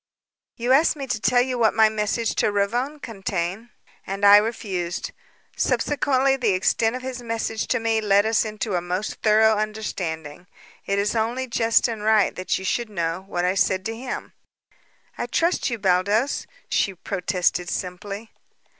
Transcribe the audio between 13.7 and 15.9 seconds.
to him." "I trust you,